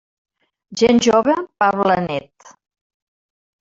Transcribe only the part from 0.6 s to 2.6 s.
Gent jove, pa blanet.